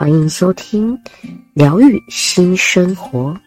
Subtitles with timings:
[0.00, 0.98] 欢迎收听
[1.52, 3.38] 疗愈新生活。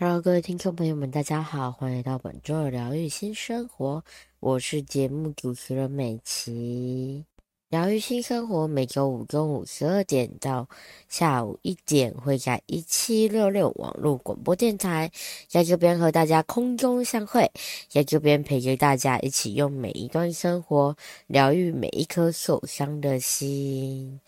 [0.00, 4.04] Hello，各位听众朋友们，大家好，欢迎来到本周的疗愈新生活。
[4.40, 7.24] 我是节目主持人美琪。
[7.70, 10.68] 疗愈新生活每周五中午十二点到
[11.08, 15.08] 下午一点会在一七六六网络广播电台，
[15.46, 17.48] 在这边和大家空中相会，
[17.88, 20.96] 在这边陪着大家一起用每一段生活
[21.28, 24.18] 疗愈每一颗受伤的心。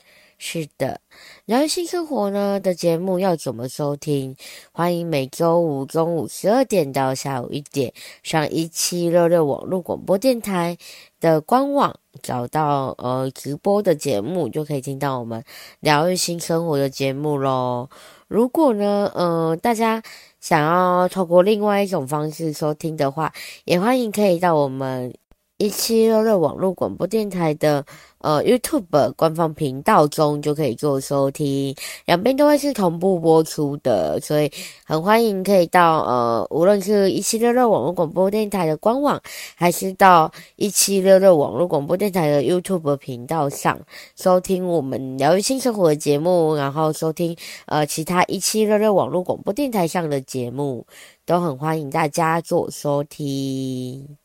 [0.44, 1.00] 是的，
[1.44, 4.34] 疗愈新生活呢的节目要怎么收听？
[4.72, 10.76] 欢迎每周五中午十二点到下午一点上一七六六网络广播电台
[11.20, 15.44] 的官网，找到呃直播的节目，就可以听到我们
[15.78, 17.88] 疗愈新生活的节目喽。
[18.26, 20.02] 如果呢，呃，大家
[20.40, 23.32] 想要透过另外一种方式收听的话，
[23.64, 25.14] 也欢迎可以到我们。
[25.58, 27.86] 一七六六网络广播电台的
[28.22, 31.74] 呃 YouTube 官方频道中就可以做收听，
[32.06, 34.50] 两边都会是同步播出的，所以
[34.86, 39.20] 很欢迎可以到呃无论是一七六六网络广播电台的官网，
[39.54, 43.78] 还是到一七六六网络广播电台的 YouTube 频道上
[44.16, 50.86] 收听我们疗愈新生活的节目，然后收听呃其他一七六六网络广播电台上的节目，
[51.26, 54.21] 都很欢迎大家做收听。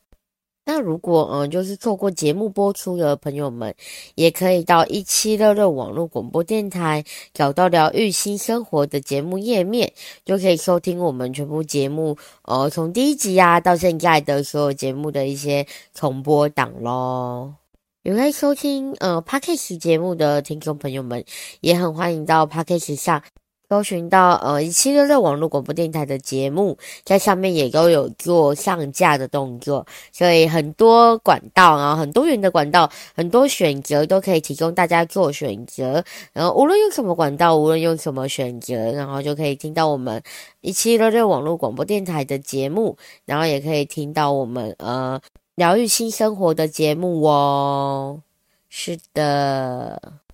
[0.70, 3.74] 那如果嗯，就是错过节目播出的朋友们，
[4.16, 7.02] 也可以到一七六六网络广播电台
[7.32, 9.90] 找到疗愈新生活的节目页面，
[10.26, 17.54] 就可以收听我们全部节目，呃，从第一集啊到现在的所有节目的一些重播档咯。
[18.02, 21.24] 有在收听呃 Podcast 节目的听众朋友们，
[21.62, 23.22] 也很欢迎到 Podcast 上。
[23.68, 36.02] 搜寻到呃一七六六网络广播电台的节目，在上面也都有做上架的动作，所以很多管道，然后很多元的管道，很多选择都可以提供大家做选择。
[36.32, 40.22] 然后无论用什么管道，无论用什么选择，然后就可以听到我们
[40.62, 42.96] 一七六六网络广播电台的节目，
[43.26, 45.20] 然后也可以听到我们呃
[45.56, 48.22] 疗愈新生活的节目哦。
[48.70, 50.27] 是的。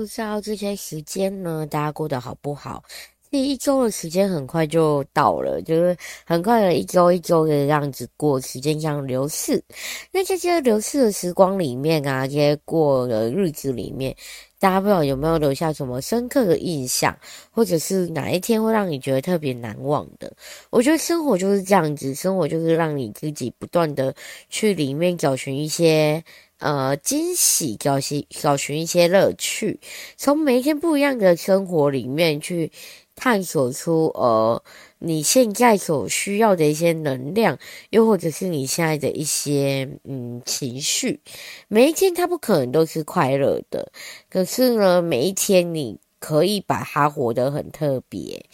[0.00, 2.82] 不知道这些时间呢，大家过得好不好？
[3.30, 5.94] 这一周的时间很快就到了，就是
[6.24, 9.62] 很快的一周一周的这样子过，时间这样流逝。
[10.10, 14.16] 那这些流逝的时光里面啊，这些过的日子里面，
[14.58, 17.14] 大家不知道有没有留下什么深刻的印象，
[17.50, 20.32] 或者是哪一天会让你觉得特别难忘的？
[20.70, 24.14] 我觉得生活就是这样子，生活就是让你自己不断的
[24.48, 26.24] 去里面找寻一些。
[26.60, 29.80] 呃，惊喜，找寻找寻一些乐趣，
[30.16, 32.70] 从每一天不一样的生活里面去
[33.16, 34.62] 探索出呃
[34.98, 41.20] 你现在所需要的一些能量，又或者是你现在的一些嗯情绪。
[41.68, 43.90] 每一天它不可能都是快乐的，
[44.28, 48.44] 可是呢，每一天你可以把它活得很特别。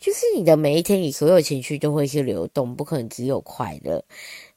[0.00, 4.02] 就是你的每一天，你所有情绪都会去流动，不可能只有快乐。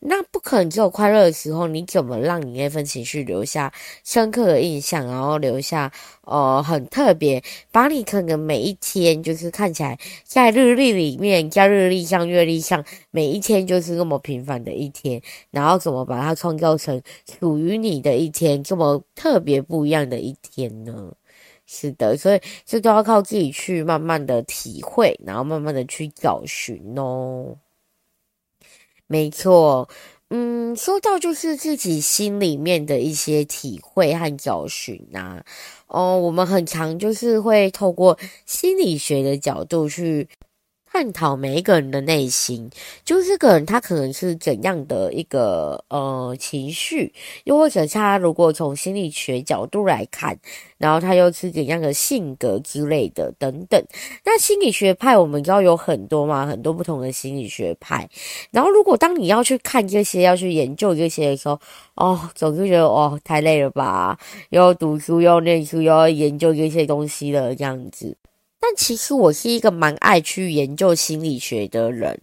[0.06, 3.72] 那不可能只有快乐的时候，你怎么让你那份情绪留下
[4.04, 5.90] 深刻的印象，然后留下
[6.26, 7.42] 呃很特别，
[7.72, 15.22] 把你可能每一天就是看起来在日历里面，在日历上、月历上，每一天就是那么平凡的一天，
[15.52, 17.02] 然后怎么把它创造成
[17.40, 21.14] 属于你的一天，这么特别不一样的一天呢？
[21.66, 27.56] 是的，所以这都要靠自己去慢慢的体会，然后慢慢的去找寻哦。
[29.08, 29.90] 没错，
[30.30, 35.44] 嗯，说到就是自己心里面的一些体会和找寻啊，
[35.88, 40.28] 哦，我们很常就是会透过心理学的角度去。
[40.94, 42.70] 探讨每一个人的内心，
[43.04, 47.12] 就是这个人他可能是怎样的一个呃情绪，
[47.46, 50.38] 又或者他如果从心理学角度来看，
[50.78, 53.84] 然后他又是怎样的性格之类的等等。
[54.24, 58.08] 那心理学派我们知道有很多嘛，很多不同的心理学派。
[58.52, 61.60] 然后如果当你要去看这些，要去研究这些的时候，
[61.96, 64.16] 哦，总是觉得哦太累了吧，
[64.52, 68.16] 又要读书，又要念书，又要研究这些东西了，这样子。
[68.66, 72.18] 但其实我是一个蛮爱去研究心理学的人，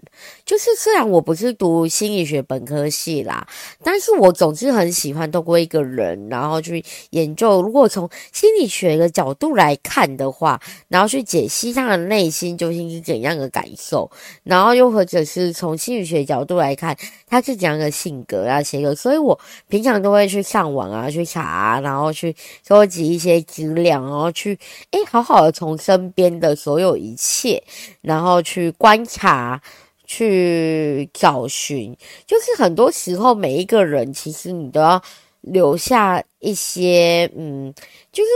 [0.47, 3.47] 就是虽然我不是读心理学本科系啦，
[3.85, 7.61] 但是我总是很喜欢透过一个人，然后去研究。
[7.61, 10.59] 如果从心理学的角度来看的话，
[10.89, 14.11] 然后去解析他的内心究竟是怎样的感受，
[14.43, 16.97] 然后又或者是从心理学角度来看
[17.27, 19.39] 他是怎样的性格啊，些个，所以我
[19.69, 22.35] 平常都会去上网啊，去查，然后去
[22.67, 24.59] 收集一些资料，然后去
[24.93, 26.30] 诶好好的从身边。
[26.39, 27.63] 的所有一切，
[28.03, 29.61] 然后去观察、
[30.05, 31.97] 去找寻，
[32.27, 35.03] 就是很多时候每一个人，其实你都要
[35.41, 37.75] 留下一些，嗯，
[38.13, 38.31] 就是。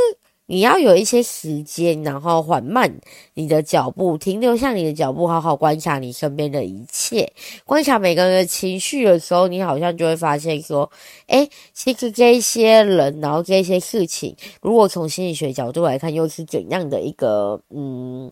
[0.46, 3.00] 你要有一些时间，然后缓慢
[3.32, 7.32] 你的脚步，停留下你的脚步，好好观察你身边的一切，
[7.64, 10.90] 观察每个人的情绪的时候，你好像就会发现说，
[11.28, 18.30] 诶，其实这些人，然后这些事情，如果从心理学角度来看，又是怎样的一个嗯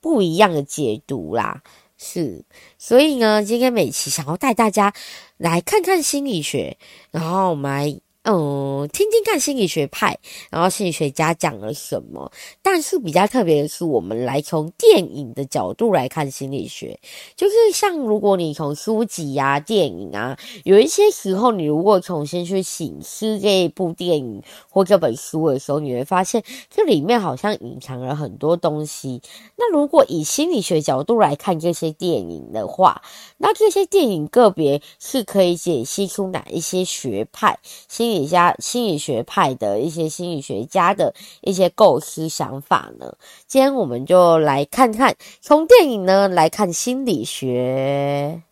[0.00, 1.62] 不一样的解读啦？
[1.96, 2.44] 是，
[2.76, 4.92] 所以呢，今天美琪想要带大家
[5.36, 6.76] 来看看心理学，
[7.12, 8.00] 然后我们来。
[8.24, 10.16] 嗯，听听看心理学派，
[10.48, 12.30] 然后心理学家讲了什么。
[12.62, 17.00] 但是比较特别的是，我们来从电影的角度来看心理学。
[17.34, 24.40] 就是像如果你从书籍啊、电影啊，有一些时候，你如果重新去省思这一部电影
[24.70, 29.20] 或这本书的时候，你会发现这里面好像隐藏了很多东西。
[29.56, 33.02] 那如果以心理学角度来看这些电影的话，
[33.38, 37.58] 那这些电影个别是可以解析出哪一些学派
[37.88, 38.11] 心。
[38.12, 43.16] 心理家、心理学派的一些心理学家的一些构思想法呢？
[43.46, 48.42] 今天我们就来看看，从电影呢来看心理学。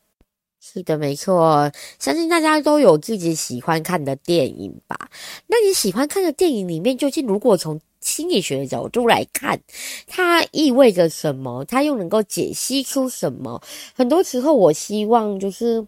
[0.62, 5.10] 是的，没错，相信大家都有自己喜欢看的电影吧？
[5.46, 9.60] 那你喜欢看的电影里面，究竟如果从心理学的角度来看，
[10.06, 11.66] 它意味着什么？
[11.66, 13.60] 它又能够解析出什么？
[13.94, 15.86] 很多时候，我希望就是。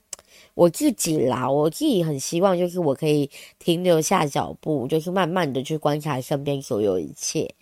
[0.54, 7.54] 我自己啦，我自己很希望，就是我可以停留下脚步，就是慢慢的去观察身边所有一切，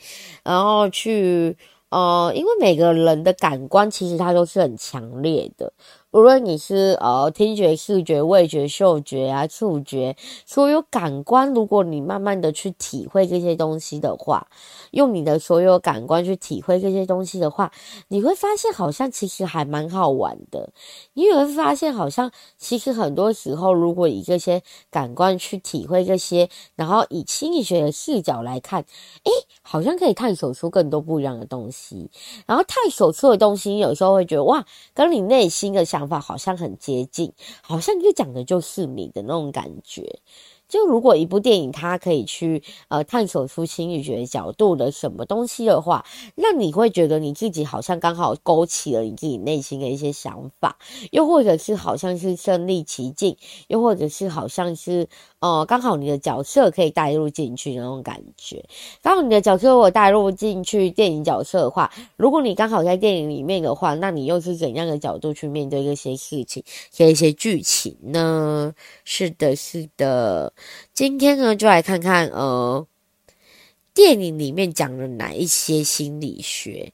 [0.43, 1.57] 然后去，
[1.91, 5.73] 呃，因为每个人的感官其实它都是很强烈的。
[6.13, 14.49] 无论你是呃听觉、视觉、味觉、嗅觉啊、触觉，所有感官，如果你慢慢的去体会这些东西的话，
[14.91, 17.71] 用你的所有感官去体会这些东西的话，
[18.09, 20.73] 你会发现好像其实还蛮好玩的。
[21.13, 24.61] 你也会发现好像其实很多时候，如果以这些
[24.91, 28.81] 感官去体会这些，然后以心理学的视角来看，
[29.23, 29.31] 诶，
[29.63, 32.11] 好像可以探索出更多不一样的东西。
[32.47, 36.00] 然后探索出的东西，有时候会觉得哇，跟你内心的想。
[36.01, 37.31] 想法好像很接近，
[37.61, 40.21] 好像就讲的就是你的那种感觉。
[40.71, 46.07] 就如果一部电影它可以去呃探索出心理学角度的什么东西的话，
[46.37, 50.79] 那你会觉得你自己好像刚好勾起了你自己内心的一些想法，
[51.11, 53.37] 又或者是好像是身历其境，
[53.67, 55.09] 又或者是好像是
[55.41, 58.65] 呃刚好你的角色可以带入进去那种感觉。
[59.03, 66.63] 刚好你的角色如果带入进去电影角色的话，如果你刚好在电影里面的话，那你又是怎样的角度去面对这些事情、
[66.93, 68.73] 这一些剧情呢？
[69.05, 70.53] 是的，是的。
[70.93, 72.87] 今天呢，就来看看呃，
[73.95, 76.93] 电影里面讲了哪一些心理学。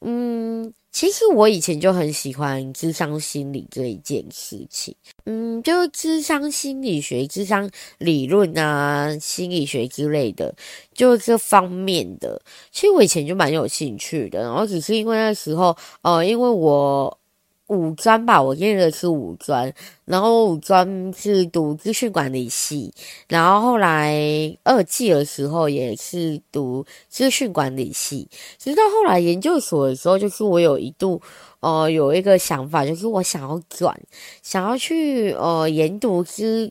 [0.00, 4.94] 嗯，其实我以前就很喜欢智商心理这一件事情。
[5.24, 7.68] 嗯，就是智商心理学、智商
[7.98, 10.54] 理论啊、心理学之类的，
[10.94, 12.40] 就这方面的。
[12.70, 17.17] 其实我以前就蛮有兴趣的，然后只是因为那时候，呃，因为我。
[17.68, 19.70] 五专吧，我念的是五专，
[20.06, 22.92] 然后五专是读资讯管理系，
[23.28, 24.16] 然后后来
[24.64, 28.26] 二技的时候也是读资讯管理系，
[28.58, 31.20] 直到后来研究所的时候，就是我有一度
[31.60, 33.94] 呃有一个想法，就是我想要转，
[34.42, 36.70] 想要去呃研读咨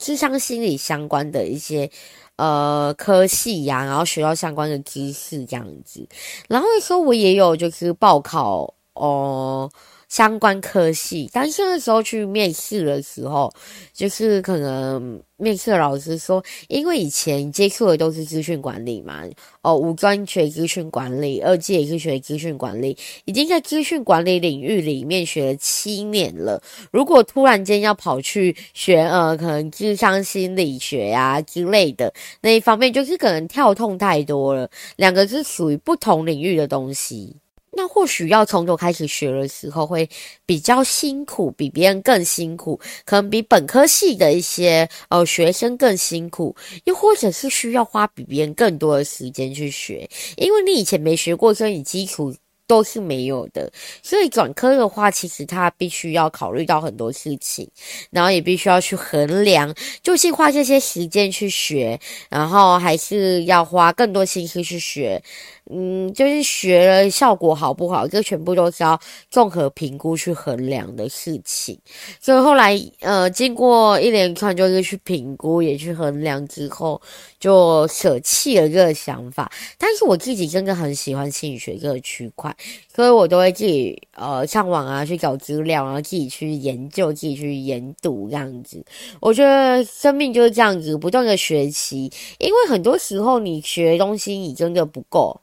[0.00, 1.88] 咨商心理相关的一些
[2.34, 6.04] 呃科系呀、然后学到相关的知识这样子，
[6.48, 9.70] 然后那时候我也有就是报考哦。
[10.12, 13.50] 相关科系，但是那时候去面试的时候，
[13.94, 19.24] 就是可能面试老师说，因为以前接触的都是资讯管理嘛，
[19.62, 26.62] 哦，五专学资讯管理，二技也是学资讯管理，已经在资讯管理领域里面学了七年了。
[26.90, 37.34] 如果突然间要跑去学呃，可能智商心理学呀、之类的那一方面，就是可能跳痛太多了，两个是属于不同领域的东西。
[37.74, 40.08] 那或许要从头开始学的时候会
[40.46, 52.34] 比较辛苦，比别人更辛苦，可能比本科系的一些呃学生更辛苦，又或者是需要花比别人更多的时间去学，因为你以前没学过，所以你基础。
[52.64, 53.70] 都是没有的，
[54.02, 57.68] 所以转科的话，其实他必须要考虑到很多事情，
[58.10, 62.00] 然后也必须要去衡量，究竟花这些时间去学，
[62.30, 65.22] 然后还是要花更多心思去学。
[65.70, 68.98] 嗯，就是学了效果好不好，这全部都是要
[69.30, 71.78] 综合评估去衡量的事情。
[72.20, 77.00] 所以后来，呃，经过一连串就是去评估，也去衡量之后，
[77.38, 79.50] 就舍弃了这个想法。
[79.78, 82.54] 但是我自己真的很喜欢心理学这个区块，
[82.94, 88.84] 所以我都会自己呃上网啊去找资料，然后自己去研究，自己去研读这样子。
[89.20, 95.40] 我觉得生命就是这样子，不断的学习，因为很多时候你学东西你真的不够。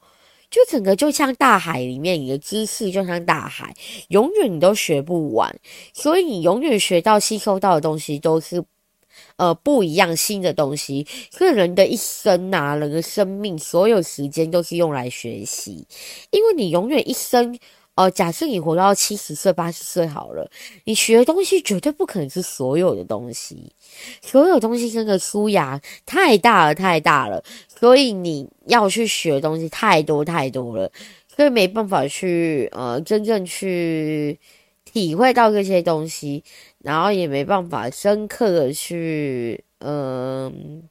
[0.50, 3.74] 就整个就像大海里面，你的知识就像大海，
[4.08, 5.56] 永远你都学不完，
[5.94, 8.64] 所以你永远学到、吸收到的东西都是
[9.36, 11.06] 呃不一样新的东西。
[11.32, 15.86] 所以人的一生啊，人的生命，所有时间都是用来学习，
[16.32, 17.58] 因为你永远一生。
[18.00, 20.50] 哦，假设你活到七十岁、八十岁好了，
[20.86, 23.74] 你学的东西绝对不可能是所有的东西，
[24.22, 30.90] 所有东西真的书牙太大了，太大了，所以你要去学的东西太多太多了，
[31.36, 34.40] 所以没办法去呃真正去
[34.86, 36.42] 体会到这些东西，
[36.82, 40.84] 然后也没办法深刻的去嗯。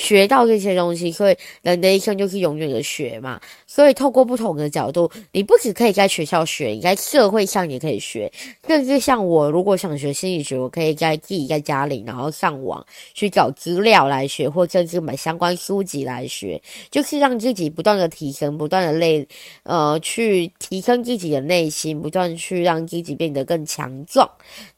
[0.00, 3.38] 学到这些东西，所以人的一生就是永远的学嘛。
[3.66, 8.32] 所以透过不同的角度，你不只可以在学校学，你在社会上也可以学。
[8.66, 19.28] 甚至像我，如果想学心理学，我可以在自己在家里，然后上网去找资料来学，或甚至买相关书籍来学，就是让自己不断的提升，不断的累，
[19.64, 24.28] 呃，去提升自己的内心，不断去让自己变得更强壮，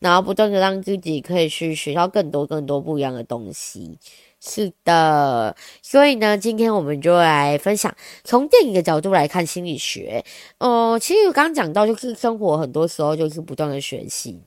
[0.01, 3.97] 然后不断的让自己可以去学到更多更多不一样的东西。
[4.45, 7.95] 是的，所以呢，今天我们就来分享
[8.25, 10.25] 从电影的角度来看心理学。
[10.59, 14.41] 哦、其实我刚刚讲到，就是生活很多时候就是不断的学习。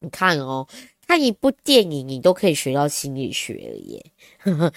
[0.00, 0.66] 你看哦，
[1.06, 4.04] 看一部电影，你都可以学到心理学了耶。
[4.42, 4.72] 看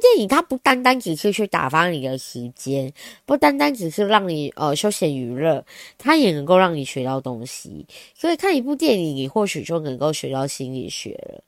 [0.00, 2.92] 电影，它不单单只是去打发你的时间，
[3.24, 5.64] 不单单只是让你呃休闲娱乐，
[5.96, 7.86] 它也能够让你学到东西。
[8.16, 11.44] 所以看一部电影，你或许就能够学到心理学了。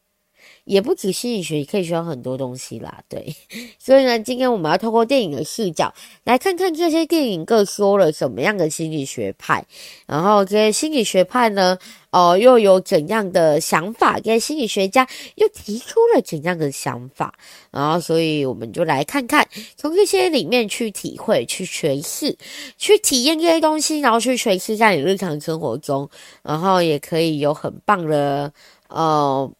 [0.65, 3.03] 也不止心理学，也可以学到很多东西啦。
[3.09, 3.35] 对，
[3.79, 5.93] 所以呢，今天我们要透过电影的视角
[6.25, 9.65] 来看看这些电影各说了什么样的心理学派，
[10.07, 11.77] 然后这些心理学派呢，
[12.11, 14.21] 哦、又有怎样的想法？
[14.21, 17.35] 这些心理学家又提出了怎样的想法？
[17.71, 22.37] 然后，所以我们就来看看，从这些里面去体会、去诠释、
[22.77, 26.09] 去体验这些东西，然后去诠释在你日常生活中，
[26.43, 28.53] 然后也可以有很棒的，
[28.89, 29.51] 呃。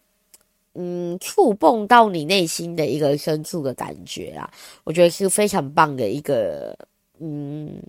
[0.75, 4.51] 嗯，触碰到你内心的一个深处的感觉啦，
[4.85, 6.75] 我觉得是非常棒的一个
[7.21, 7.83] 嗯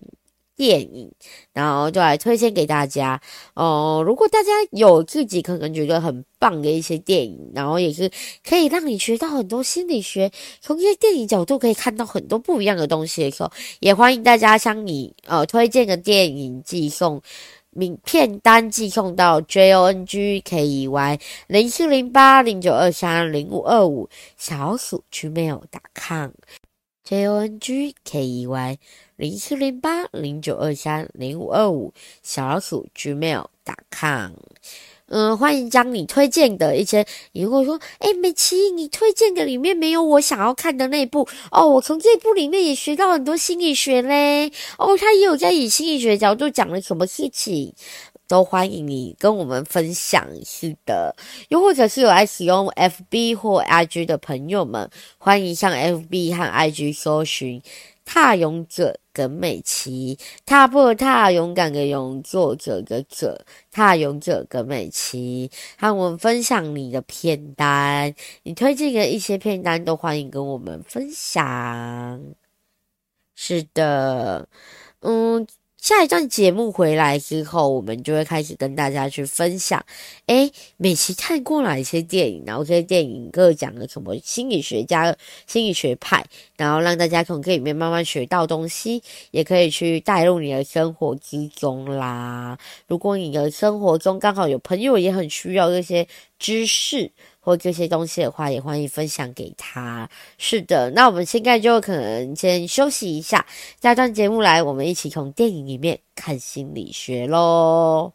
[0.54, 1.10] 电影，
[1.52, 3.20] 然后就来推荐给大家
[3.54, 8.10] 哦、如果大家有自己可能觉得很棒的一些电影，然后也是
[8.46, 13.50] 可以让你学到很多心理学，从一些电影角度可以看到很多不一样的东西的时候，
[13.80, 17.20] 也欢迎大家将你呃推荐的电影寄送。
[17.74, 26.30] 名片单寄送到 j o n g k e y 零四零八零九二三零五二五小鼠 gmail.com
[27.02, 28.78] j o n g k e y
[29.16, 34.32] 零四零八零九二三零五二五小鼠 gmail.com
[35.08, 47.74] 嗯，欢迎将你推荐的一些，如果说，哎，美琪，你推荐的里面没有我想要看的那部哦，我从这部里面也学到很多心理学嘞，哦，他也有在以心理学角度讲了什么事情，
[48.26, 51.14] 都欢迎你跟我们分享，是的，
[51.50, 57.60] 又或者是有爱使用 FB 或 IG 的朋友们，欢迎向 FB 和 IG 搜寻。
[58.04, 72.20] 踏勇者耿美琪，踏破踏勇敢的勇，作者的者，踏勇者耿美琪，和我们分享你的片单，你推荐的一些片单都欢迎跟我们分享。
[73.34, 74.48] 是的，
[75.00, 75.46] 嗯。
[75.84, 79.84] 下一段节目回来之后，我们就会开始跟大家去分享，
[80.28, 85.14] 诶，美琪看过哪一些电影，然后这些电影各讲了什么心理学家、
[85.46, 86.24] 心理学派，
[86.56, 92.58] 然后让大家从这里面慢慢学到东西，也可以去带入你的生活之中啦。
[92.88, 97.12] 如果你的生活中刚好有朋友也很需要这些知识。
[97.44, 100.08] 或这些东西的话，也欢迎分享给他。
[100.38, 103.44] 是的，那我们现在就可能先休息一下，
[103.82, 108.12] 下段节目来，我们一起从电影里面看心理学喽。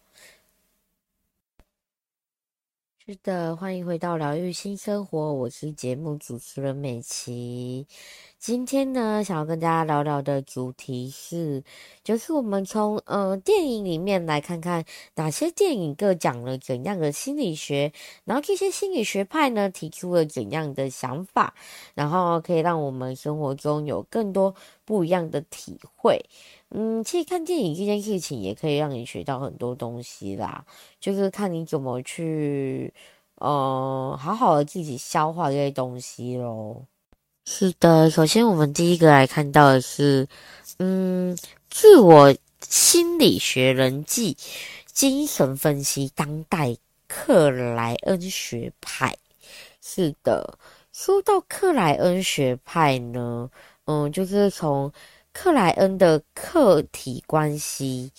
[3.10, 7.88] 是的，欢迎回到疗愈新生活，我是节目主持人美琪。
[8.38, 11.64] 今天呢，想要跟大家聊聊的主题是，
[12.04, 14.86] 就是我们从呃电影里面来看看
[15.16, 17.92] 哪些电影各讲了怎样的心理学，
[18.26, 21.56] 然后这些心理学派呢提出了怎样的想法，
[21.96, 24.54] 然后可以让我们生活中有更多
[24.86, 26.24] 不一样的体会。
[26.72, 30.64] 嗯，其实看电影这件事情也可以让你学到很多东西啦，
[31.00, 32.94] 就是看你怎么去，
[33.38, 36.86] 呃，好好的自己消化这些东西咯。
[37.46, 40.28] 是的，首先我们第一个来看到的是，
[40.78, 41.36] 嗯，
[41.72, 44.38] 自我心理学人际
[44.86, 49.18] 精神分析当代克莱恩学派。
[49.82, 50.60] 是的，
[50.94, 53.50] 说到克莱恩学派呢，
[53.86, 54.94] 嗯，就是从。
[55.42, 58.12] 克莱恩的客体关系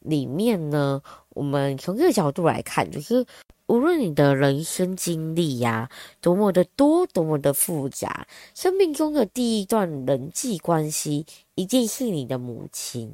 [0.00, 3.24] 里面呢，我们从这个角度来看，就是
[3.64, 5.88] 无论你的人生经历呀，
[6.20, 13.10] 多么的多，多么的复杂，生命中的第一段人际关系一定是你的母亲，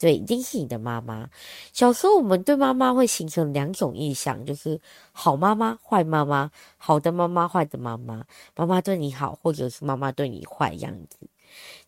[0.00, 1.30] 对，一定是你的妈妈。
[1.72, 4.80] 小时候我们对妈妈会形成两种印象，就是
[5.12, 8.24] 好妈妈、坏妈妈，好的妈妈、坏的妈妈，
[8.56, 11.18] 妈妈对你好，或者是妈妈对你坏样子。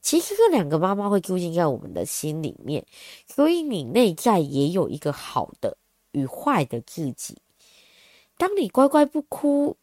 [0.01, 2.87] 其实这两个妈妈会住进在我们的心里面，
[3.27, 5.77] 所以你内在也有一个好的
[6.13, 7.39] 与坏的自己。
[8.37, 9.77] 当你乖乖不哭，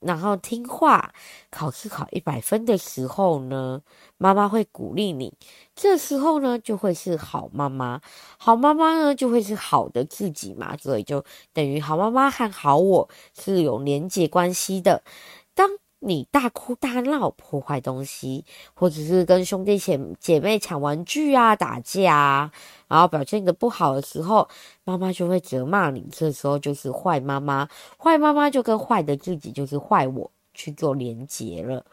[0.00, 1.12] 然后听话，
[1.50, 3.82] 考试考一百分的时候呢，
[4.16, 5.32] 妈妈会鼓励你。
[5.74, 8.00] 这时候呢，就会是好妈妈。
[8.36, 15.02] 好妈妈呢，就会是好的自己嘛，所以就等于好妈妈和好我是有连结关系的。
[15.54, 15.68] 当
[16.00, 22.52] 你大哭大闹、破坏东西，或者是跟兄弟姐姐妹抢玩具啊、打架啊，
[22.86, 24.48] 然后表现得不好的时候，
[24.84, 26.06] 妈妈就会责骂你。
[26.12, 31.84] 这时候就是坏妈妈，坏妈妈就跟坏的自己，就是坏我去做连结了。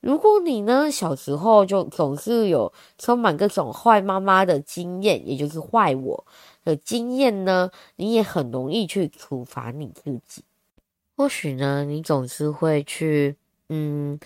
[0.00, 6.24] 如果你呢，小时候就总是有充满各种坏妈妈的经验，也就是坏我
[6.64, 10.42] 的经验呢，你也很容易去处罚你自己。
[11.14, 13.36] 或许呢，你总是会去。
[13.72, 14.18] 嗯，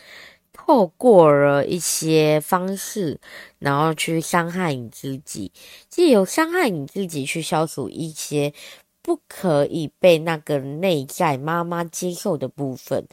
[0.53, 3.21] 透过了一些方式，
[3.59, 5.53] 然后去伤害你自己，
[5.91, 8.55] 借由伤害你自己去消除一些
[9.03, 13.07] 不可以被那个内在妈妈接受的部分，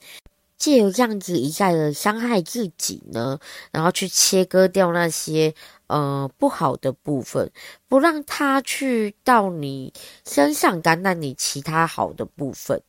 [0.57, 3.39] 借由这样子一再的伤害自己呢，
[3.71, 5.53] 然后去切割掉那些
[5.87, 7.51] 呃不好的部分，
[7.89, 9.91] 不让它去到你
[10.25, 12.81] 身上感染你其他好的部分。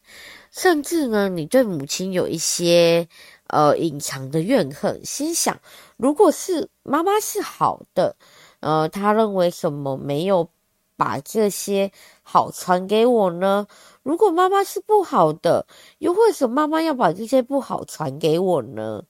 [0.52, 3.08] 甚至呢，你对母亲有一些
[3.52, 5.60] 呃隐藏的怨恨，心想，
[5.96, 8.16] 如果是妈妈是好的，
[8.60, 10.48] 呃，他认为什么没有
[10.96, 13.66] 把这些好传给我呢？
[14.02, 15.66] 如果妈妈是不好的，
[15.98, 19.04] 又为什么妈妈要把这些不好传给我呢？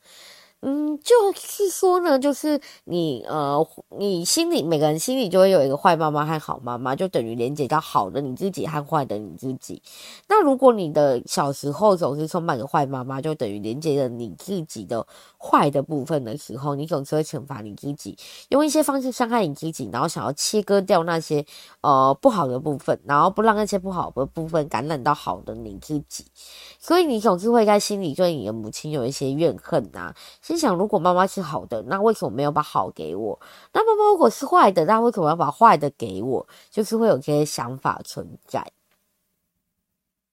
[0.64, 3.66] 嗯，就是说呢，就是你呃，
[3.98, 9.83] 你心里每个人心里就会有一个坏妈妈和好妈妈，就等于连接到好的你自己和坏的你自己。
[10.29, 15.05] 那如果你的小时候总是充满着坏妈妈，就等于连接了你自己的
[15.37, 18.16] 坏的部分的时候，你总是会惩罚你自己，
[18.51, 21.44] 用一些方式伤害你自己，然后想要切割掉那些
[21.81, 26.25] 呃不好的部分，然后不让那些不好的部分感染到好的你自己。
[26.79, 30.14] 所以你总是会在心里对你的母亲有一些怨恨啊。
[30.52, 33.40] 心想，如果妈妈是好的，那为什么没有把好给我？
[33.72, 36.46] 那妈妈如果是坏的，那为什么要把坏的给我？
[36.70, 38.70] 就是会有这些想法存在。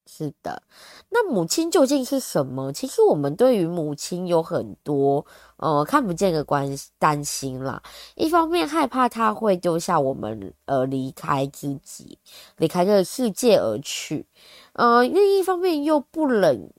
[0.06, 0.62] 是的，
[1.08, 2.74] 那母亲究竟是什么？
[2.74, 7.82] 其实我们对于母亲有很多呃看不见的关担心啦。
[8.16, 12.18] 一方面害怕她会丢下我们，而离开自己，
[12.58, 14.26] 离开这个世界而去。
[14.74, 16.74] 呃，另一方面又不忍。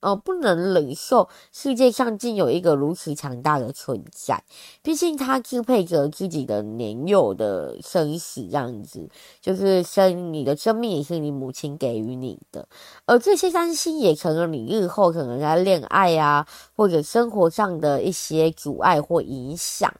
[0.00, 4.44] 呃，不能忍受世界上竟有一个如此强大的存在，
[4.80, 9.08] 毕竟他支配着自己的年幼的生死，这样子
[9.40, 12.68] 就是生你的生命也是你母亲给予你的，
[13.06, 19.92] 而这些担心也成了你日后可能在恋爱啊或者生活上的一些阻碍或影响。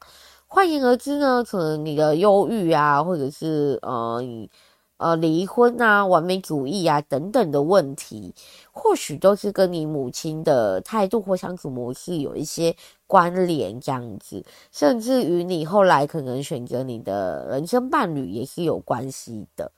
[0.47, 4.23] 换言而之呢，可能你的忧郁啊，或者是呃。
[4.99, 8.35] 呃，离婚啊，完美主义啊，等等的问题，
[8.73, 12.75] 或许都是跟你母亲的态度或相处模式有一些
[13.07, 19.73] 关联，这样子，甚至于你后来可能选择你的人生伴侣也是有关系的。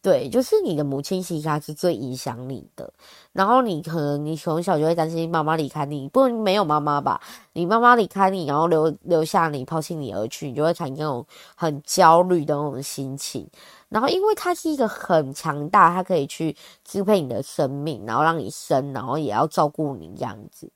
[0.00, 2.92] 对，就是你的母亲其实是最影响你的。
[3.32, 7.20] 然后你可能你从小就会担心妈妈离开你，不能没有妈妈吧？
[7.52, 13.48] 你妈妈离开你，然后留留下你，抛弃你而去，你就会产生那种很焦虑的那种心情。
[13.92, 20.70] 然后因为它是一个很强大，它可以去支配你的生命，然后让你生，然后也要照顾你这样子。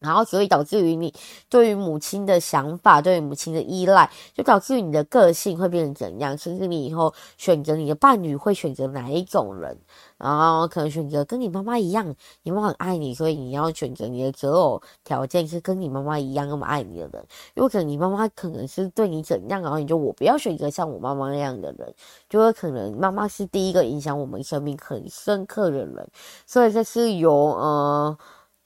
[0.00, 1.12] 然后，所以导致于你
[1.48, 6.38] 对于母亲的想法，对于母亲的依赖，就导致于你的个性会变成怎样？
[6.38, 9.76] 甚至你以后选择你的伴侣会选择哪一种人？
[10.16, 17.26] 然后可能选择跟你妈妈一样，你妈妈很爱你，所以你要选择你的择偶条件是跟你妈妈一样那么爱你的人。
[17.54, 21.94] 因为可能你妈妈可能是对你怎样，然后你就我不要选择像我妈妈那样的人，
[22.28, 26.08] 就会可能妈妈是第一个影响我们生命很深刻的人。
[26.46, 28.18] 所以这是由呃。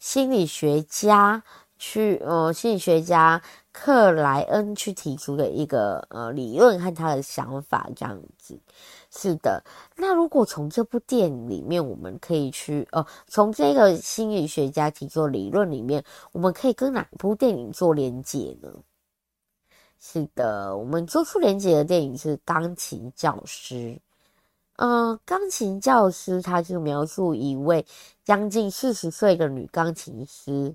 [0.03, 1.45] 心理学家
[1.79, 8.59] 去，呃，心理学家克莱恩去提出的一个呃理论和他的想法，这样子。
[9.13, 9.63] 是的，
[9.95, 18.69] 那如果从这部电影里面，我们可以去，呃，从这个心理学家提出的理论里面，我们可以跟哪部电影做连结呢？
[20.01, 23.77] 是的，我们做出连结的电影是《钢琴教师》。
[24.77, 27.85] 嗯，钢琴教师，他是描述一位
[28.25, 30.75] 将近四十岁的女钢琴师，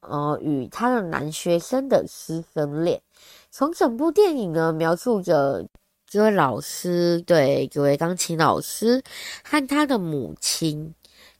[0.00, 3.02] 呃，与她的男学生的师生恋。
[3.50, 5.66] 从整部电影呢，描述着
[6.06, 9.02] 这位老师，对，这位钢琴老师
[9.44, 10.94] 和他的母亲，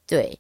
[0.07, 0.39] 对，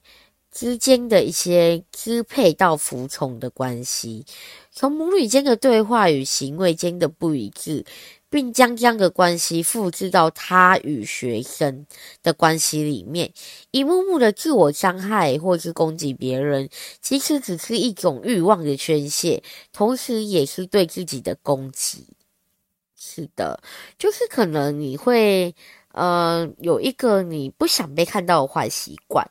[0.57, 4.25] 之间的一些支配到服从的关系，
[4.73, 7.85] 从母女间的对话与行为间的不一致。
[8.29, 11.87] 并将这样的关系复制到他与学生
[12.25, 13.33] 的关系里面，
[13.71, 16.69] 一幕幕的自我伤害或是攻击别人，
[17.01, 19.42] 其实只是一种欲望的宣泄，
[19.73, 22.09] 同时也是对自己的攻击。
[22.99, 23.62] 是的，
[23.97, 25.55] 就是可能你会。
[25.96, 29.26] 呃，有一个你不想被看到的坏习惯，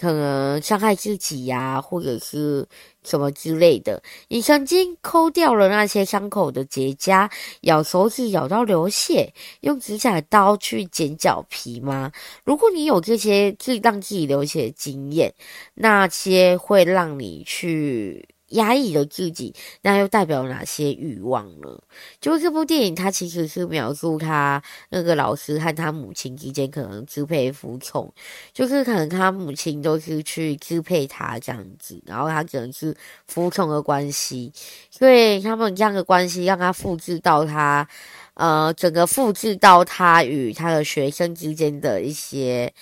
[0.00, 2.66] 可能伤害自己呀、或者是
[3.04, 4.02] 什么之类的。
[4.28, 12.10] 你曾经抠掉了那些伤口的结痂，咬手指咬到流血，用指甲刀去剪脚皮吗？
[12.44, 15.34] 如果你有这些自让自己流血的经验，
[15.74, 18.26] 那些会让你去。
[18.50, 21.80] 压抑了自己，那又代表哪些欲望呢？
[22.20, 28.12] 就这部电影，它其实是描述他那个老师和他母亲之间可能支配服从，
[28.52, 34.52] 就是可能他母亲都是去支配他这样子，然后他可能是服从的关系，
[34.90, 37.88] 所以他们这样的关系让他复制到他，
[38.34, 42.72] 呃，整个复制到他与他的学生之间的一些。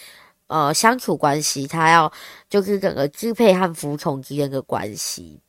[0.46, 2.12] 呃，相处关系，他要
[2.50, 5.40] 就是整个支配和服从之间的关系。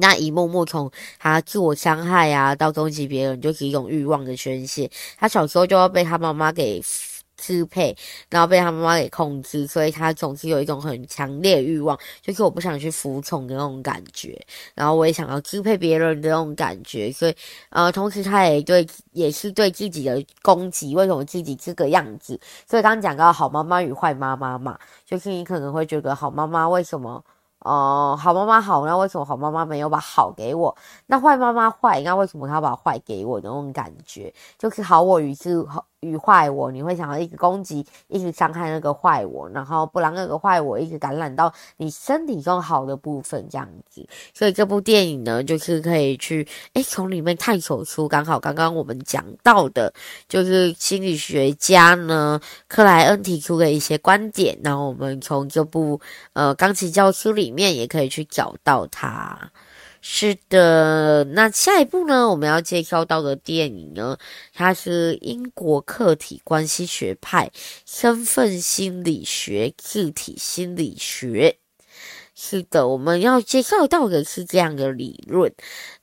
[0.00, 4.90] 那一幕幕从他自我伤害啊，到攻击别人，就是一种欲望的宣泄。
[5.18, 6.82] 他小时候就要被他妈妈给
[7.36, 7.96] 支配，
[8.28, 14.38] 然后被他妈妈给控制，所以他总是有一种很强烈欲望，就是我不想去服从的那种感觉，
[14.74, 17.10] 然后我也想要支配别人的那种感觉。
[17.10, 17.34] 所以，
[17.70, 20.94] 呃，同时他也对，也是对自己的攻击。
[20.94, 22.38] 为什么自己这个样子？
[22.68, 27.24] 所以刚刚讲到好妈妈与坏妈妈嘛，就是你可能会觉得好妈妈为什么？
[27.60, 30.74] 哦、好妈妈好，那为什么好妈妈没有把好给我？
[31.06, 35.89] 那坏妈妈坏，那为什么她要把坏给我的那种感觉，就是好我与是好。
[36.00, 44.06] 与坏我，你会想要一直攻击，一直伤害那个坏我，然后不让那个坏我一直感染到你身体中好的部分，这样子。
[44.32, 49.92] 所以这部电影呢，就是可以去诶从里面探索出刚好刚刚我们讲到的，
[50.26, 56.00] 就是心理学家呢克莱恩提出的一些观点，然后我们从这部
[56.32, 59.38] 呃钢琴教师里面也可以去找到它。
[60.02, 64.16] 是的，那下一部呢，我们要介绍到的电影呢，
[64.54, 67.50] 它是英国客体关系学派
[67.84, 71.58] 身份心理学自体心理学。
[72.34, 75.52] 是的，我们要介绍到的是这样的理论。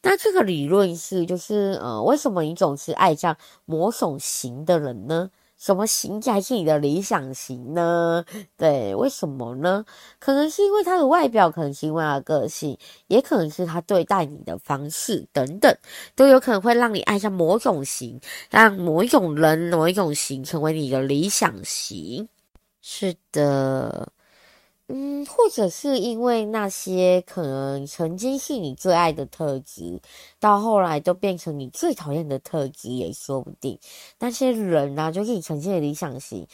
[0.04, 5.32] 那这个理论是，就是呃，为什么你总是爱上某种型的人呢？
[5.58, 8.24] 什么型才是你的理想型呢？
[8.56, 9.84] 对，为什么呢？
[10.20, 15.76] 可能是因为他的外表，可能是因为他的个性，也可能是他对待你的方式等等，
[16.16, 22.30] 都有可能会让你爱上某种型，让某一种人、某一种型成为你的理想型。
[22.82, 24.12] 是的。
[24.90, 30.02] 嗯，或者是因为那些可能曾经是你最爱的特质，
[30.40, 33.78] 到后来都变成你最讨厌的特质也说不定。
[34.20, 36.48] 那些人啊，就是你曾经的理想型，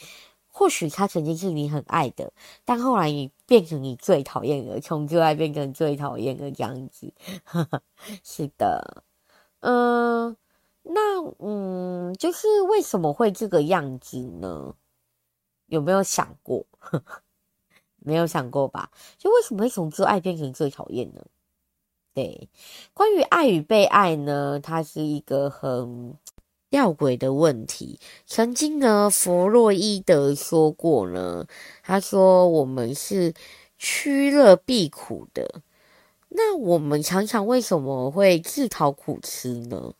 [0.48, 2.32] 或许他曾经是你很爱的，
[2.64, 7.12] 但后来你变成你最讨厌的，从最爱变成最讨厌的这样子。
[8.24, 9.04] 是的，
[9.60, 10.36] 嗯。
[10.86, 11.00] 那
[11.38, 14.74] 嗯，就是为什么会这个样子呢？
[15.66, 16.66] 有没有想过？
[18.04, 18.90] 没有想过吧？
[19.16, 21.24] 就为什么会从最爱变成最讨厌呢？
[22.12, 22.48] 对，
[22.92, 26.14] 关于爱与被爱呢，它是一个很
[26.68, 27.98] 吊诡的问题。
[28.26, 31.46] 曾经呢，弗洛伊德说过呢，
[31.82, 33.32] 他说我们是
[33.78, 35.62] 趋乐避苦的。
[36.28, 39.94] 那我们常常为什么会自讨苦吃呢？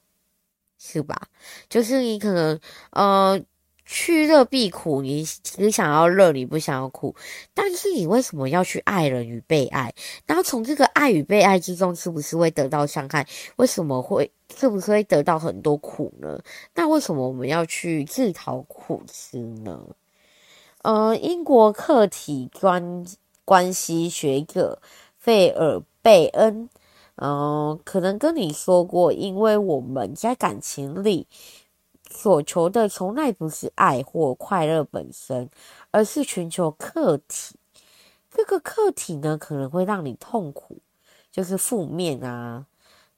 [0.78, 1.28] 是吧？
[1.68, 3.42] 就是你可能呃。
[3.84, 7.14] 去乐必苦，你只想要乐，你不想要苦。
[7.52, 9.94] 但是你为什么要去爱人与被爱？
[10.26, 13.26] 然后从这个爱与被爱之中，是不是会得到伤害？
[13.56, 14.30] 为什么会？
[14.56, 16.40] 是不是会得到很多苦呢？
[16.74, 19.80] 那为什么我们要去自讨苦吃呢？
[20.82, 23.04] 呃，英国客体关
[23.44, 24.80] 关系学者
[25.18, 26.68] 费尔贝恩，
[27.16, 31.26] 嗯、可能跟你说过，因为我们在感情里。
[32.16, 35.50] 所求的从来不是爱或快乐本身，
[35.90, 37.56] 而是寻求客体。
[38.30, 40.78] 这个客体呢，可能会让你痛苦，
[41.32, 42.66] 就是负面啊。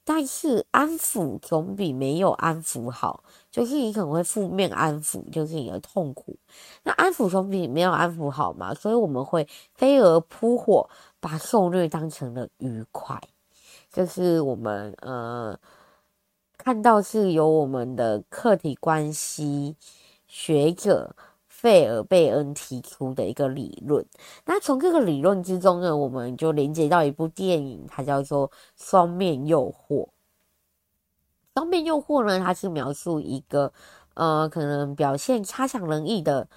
[0.03, 6.37] 但是安抚总比没有安抚好，就是你可能会负面安抚，就是你的痛苦。
[6.83, 10.89] 那安抚总比没有安抚好嘛，所以我们会飞蛾扑火，
[11.21, 13.21] 把受虐当成了愉快。
[13.93, 15.59] 就是我们呃。
[16.67, 19.77] 看到是由我们的客体关系
[20.27, 21.15] 学者
[21.47, 24.05] 费尔贝恩提出的一个理论。
[24.45, 30.07] 那从这个理论之中呢，我们就连接到一部电影，它叫做《双面诱惑》。
[31.55, 33.73] 双面诱惑呢，它是描述一个
[34.15, 36.49] 呃，可能表现差强人意的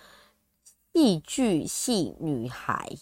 [0.92, 2.98] 戏剧系女孩。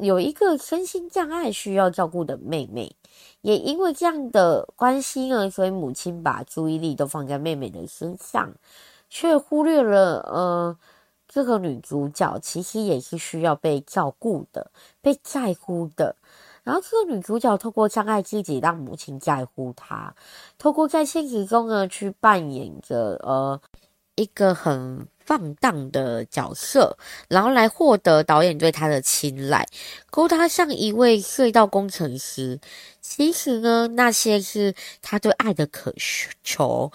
[0.00, 2.96] 有一个身心障碍需要照顾的妹妹，
[3.40, 8.52] 也因为这样的关系呢，所以母亲把注意力都放在妹妹的身上，
[9.08, 10.76] 却忽略了呃，
[11.28, 14.70] 这个女主角其实也是需要被照顾的、
[15.00, 16.16] 被在乎的。
[16.62, 20.14] 然后这个女主角透过障碍自己，让母亲在乎她，
[20.58, 23.60] 透过在现实中呢去扮演着呃
[24.16, 25.06] 一个很。
[25.32, 26.94] 放荡的角色，
[27.26, 29.66] 然后来获得导演对他的青睐，
[30.10, 32.60] 勾搭上一位隧道工程师。
[33.00, 35.90] 其实呢，那些是他对爱的渴
[36.44, 36.92] 求，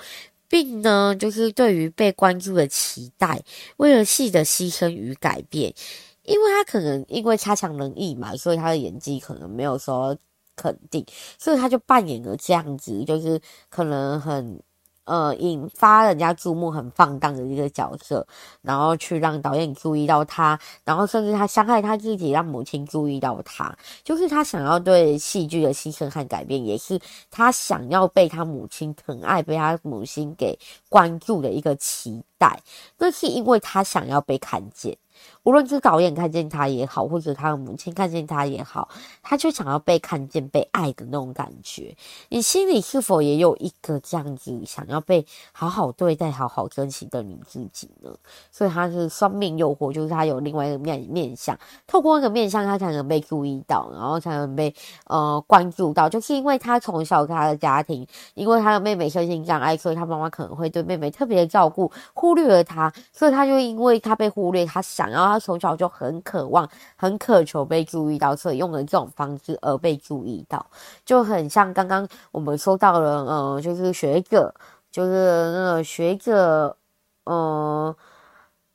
[0.48, 3.42] 并呢，就是对于被关注的期待，
[3.78, 5.74] 为了戏的牺牲与改变。
[6.22, 10.16] 因为他可能因为差强人意嘛，所以他的演技可能没有说
[10.56, 11.04] 肯定，
[11.40, 14.62] 所以他就扮演了这样子，就是可能很。
[15.08, 18.28] 呃，引发人家注目、很放荡的一个角色，
[18.62, 27.00] 然后去让导演注意到他，然后甚至他伤害他自己，让母亲注意到他，就是他想要对戏剧的牺牲和改变，也是
[27.32, 32.60] 他想要被他母亲疼爱、被他母亲给关注的一个期待。
[32.98, 34.98] 那是因为他想要被看见。
[35.44, 38.90] 无论是导演看见他也好，或者他的母亲看见他也好，
[39.24, 41.96] 他就想要被看见、被爱的那种感觉。
[42.30, 48.14] 你心里是否也有一个这样子想要被好好对待、好好珍惜的你自己呢？
[48.52, 54.76] 所以他是双面诱惑，就是他有另外一个面面相，透过那个面相，他才能被注意到，然后才能被
[55.06, 56.08] 呃关注到。
[56.08, 65.07] 就是因为他从小他的家庭，因为他的妹妹身心障碍，所以他妈妈可能会对妹妹特别的照顾，忽略了他，所以他就因为他被忽略，他想。
[65.10, 70.66] 然后他从小就很渴望、很渴求被注意到，所以用了这种方式而被注意到，
[71.06, 74.54] 就很像刚刚我们说到了，呃，就是学者，
[74.92, 76.78] 就是那个学者，
[77.26, 77.96] 呃，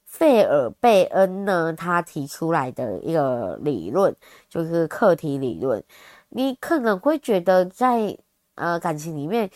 [0.05, 4.14] 费尔贝恩呢，他提出来的一个理论，
[4.49, 5.83] 就是课题理论。
[6.29, 8.16] 你可能会觉得在
[8.55, 9.51] 呃感情里面。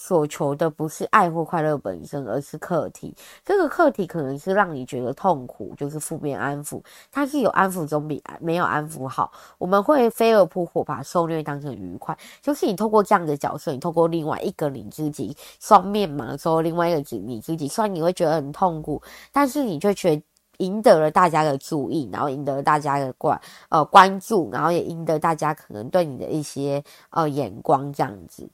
[0.00, 3.12] 所求的不是爱或快乐本身，而是客体。
[3.44, 6.80] 这个客体可能是让你觉得痛苦，就是负面安抚。
[7.10, 9.32] 它是有安抚总比没有安抚好。
[9.58, 12.16] 我们会飞蛾扑火，把受虐当成愉快。
[12.40, 20.22] 就是你透过这样的角色，你透过另外一个你自己双面嘛，说另外一个你自己，虽然你会觉得很痛苦，但是你却觉
[20.58, 28.48] 赢得了大家的注意，然后赢得了大家的关呃关注，然后也赢得大家可能对你的一些呃眼光这样子。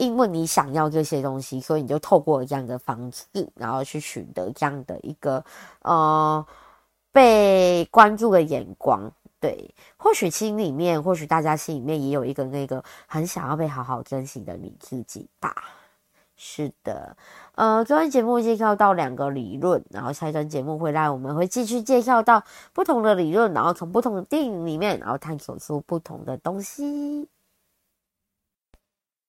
[0.00, 5.44] 因为你想要这些东西，所以你就透过这样的方式，然后去取得这样的一个
[5.82, 6.44] 呃
[7.12, 9.12] 被关注的眼光。
[9.38, 15.54] 对，或许心里面，或许大家心里面也有一个那个很想要被好好珍惜的你自己吧。
[16.34, 17.14] 是的，
[17.54, 27.28] 呃，这段节目介绍到两个理论，然后下一段节目会让我们会继续介绍到不同的理论，然后从不同的电影里面，然后探索出不同的东西。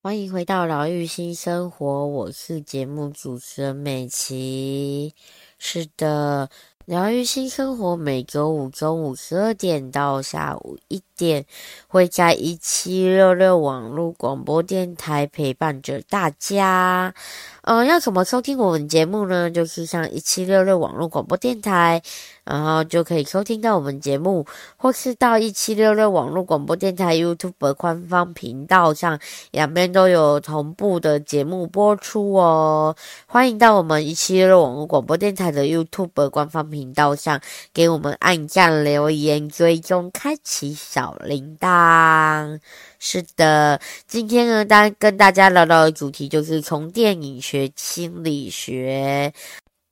[0.04, 5.14] 欢迎回到疗愈新生活，我是节目主持人美琪。
[5.60, 6.50] 是的，
[6.86, 11.45] 疗愈新生活每周五中午十二点到下午一点，
[11.88, 17.13] 会在一七六六网络广播电台陪伴着大家。
[17.62, 19.51] 嗯，要怎么收听我们节目呢？
[19.51, 22.01] 就是上一七六六网络广播电台。
[22.43, 29.19] 然后就可以收听到我们节目，或是到一七六六网络广播电台 YouTube 官方频道上，
[29.51, 32.95] 两边都有同步的节目播出哦。
[33.27, 37.39] 欢迎到我们一七六六网络广播电台的 YouTube 官方频道上，
[37.71, 42.60] 给我们按赞、留言、追踪、开启小铃铛。
[43.00, 49.34] 是的，今天呢，当跟大家聊聊的主题就是从电影学心理学。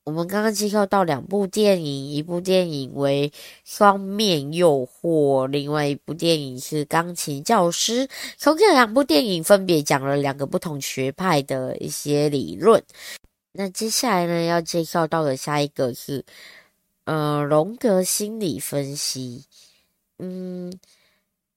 [0.05, 3.29] 我们刚刚介绍到两部电影，一部电影为
[3.63, 8.08] 《双面诱惑》，另外一部电影是《钢琴教师》。
[8.38, 12.84] 从这两部电影分别讲了两个不同学派的一些理论。
[13.51, 16.25] 那接下来呢，要介绍到的下一个是，
[17.03, 19.43] 呃，荣格心理分析。
[20.17, 20.73] 嗯。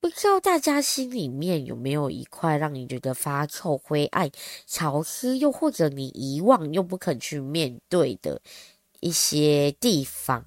[0.03, 4.33] 不知道大家心里面有没有一块让你觉得发臭、灰暗、
[4.67, 8.43] 潮湿，又或者你遗忘又不肯去面对的
[8.99, 10.45] 一些地方？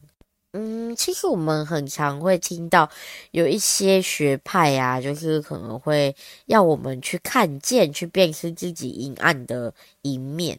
[0.57, 2.89] 嗯，其实我们很常会听到
[3.31, 6.15] 有一些学派啊，就是可能会
[6.45, 10.57] 要我们去看见、去辨识自己阴暗的一面。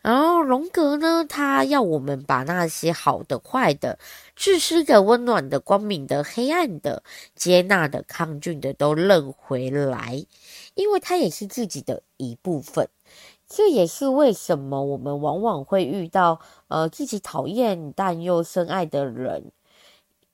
[0.00, 3.98] 然后荣格呢，他要我们把那些好的、坏的、
[4.34, 7.02] 自私的、温暖的、光明的、黑暗的、
[7.36, 10.24] 接纳的、抗拒的都认回来，
[10.74, 12.88] 因为他也是自己的一部分。
[13.56, 19.52] 这也是为什么我们往往会遇到呃自己讨厌但又深爱的人，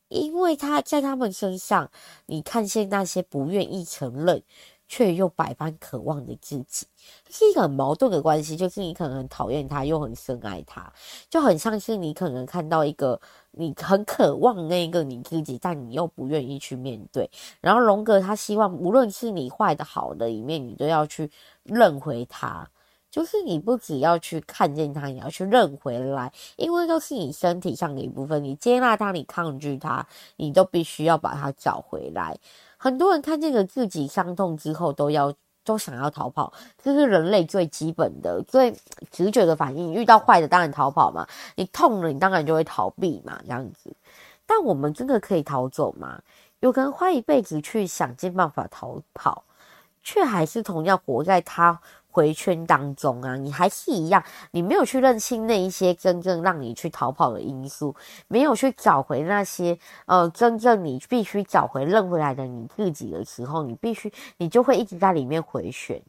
[0.09, 1.91] 因为他在他们身上，
[2.25, 4.43] 你看见那些不愿意承认
[4.89, 6.87] 却又百般渴望的自己，
[7.29, 8.57] 是一个很矛盾的关系。
[8.57, 10.91] 就是你可能很讨厌他，又很深爱他，
[11.29, 17.31] 就很像是你可能看到一个你很渴望那个你自己，但你又不愿意去面对。
[17.61, 21.31] 然后荣格他希望，无论是你坏的好的一面，你都要去
[21.65, 22.67] 认回他。
[23.11, 28.43] 就是你不只要去看见它，你要去认回来，因为都是你身体上的一部分。
[28.45, 32.39] 你接纳它，你抗拒它，你都必须要把它找回来。
[32.77, 38.75] 很多人看见了自己伤痛之后，都要都想要逃跑，这是人类最基本的、最
[39.11, 39.93] 直觉的反应。
[39.93, 41.27] 遇到坏的，当然逃跑嘛。
[41.57, 43.93] 你痛了，你当然就会逃避嘛，这样子。
[44.47, 46.23] 但我们真的可以逃走吗？
[46.61, 49.45] 有可能花一辈子去想尽办法逃跑，
[50.03, 51.81] 却还是同样活在他。
[52.11, 57.95] 回圈当中啊，你还是一样，你没有去认清那一些真正让你去逃跑的因素，
[58.29, 66.01] 没有去找回那些呃真正你必须找回认回来的你自己的时候，你必须你就会一直在里面回旋。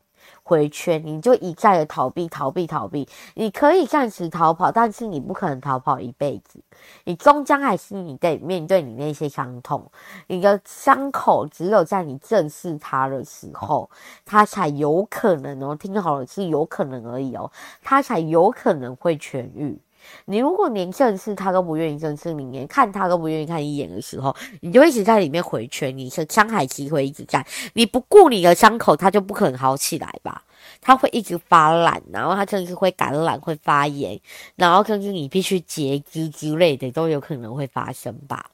[0.43, 3.07] 回圈，你就一再的逃避，逃避，逃避。
[3.35, 6.59] 你可以暂时逃跑，但是你不可能逃跑一辈子。
[7.03, 9.89] 你终将还是你得面对你那些伤痛。
[10.27, 13.89] 你的伤口只有在你正视它的时候，
[14.25, 15.75] 它才有可能哦。
[15.75, 19.79] 听好了，是有可能而已哦，它才有可能会痊愈。
[20.25, 27.45] 你如果连正视他都不愿意正视，你连看他都不愿意看一眼的时候，你就一直在里面回圈，你的伤害机会一直在。
[27.73, 30.43] 你不顾你的伤口，它就不可能好起来吧？
[30.79, 34.19] 它会一直发烂，然后它甚至会感染、会发炎，
[34.55, 38.51] 然后甚至你必须截肢之类的都有可能会发生吧。